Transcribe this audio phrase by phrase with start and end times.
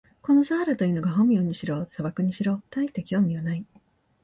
[0.23, 3.63] このサハラというのが本名にしろ、砂漠にしろ、たいして興味はない。